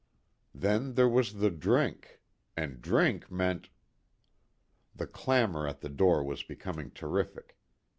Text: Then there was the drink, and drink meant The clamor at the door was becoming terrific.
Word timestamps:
Then 0.55 0.95
there 0.95 1.07
was 1.07 1.33
the 1.35 1.51
drink, 1.51 2.21
and 2.57 2.81
drink 2.81 3.29
meant 3.29 3.69
The 4.95 5.05
clamor 5.05 5.67
at 5.67 5.81
the 5.81 5.89
door 5.89 6.23
was 6.23 6.41
becoming 6.41 6.89
terrific. 6.89 7.55